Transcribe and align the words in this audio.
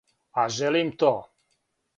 А 0.39 0.43
желим 0.55 0.89
то. 0.99 1.13